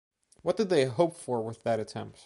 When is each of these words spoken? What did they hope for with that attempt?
What 0.41 0.57
did 0.57 0.69
they 0.69 0.85
hope 0.85 1.15
for 1.15 1.41
with 1.43 1.61
that 1.61 1.79
attempt? 1.79 2.17